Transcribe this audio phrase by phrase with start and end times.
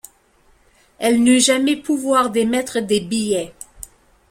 [0.97, 3.53] Elle n'eut jamais pouvoir d'émettre des billets.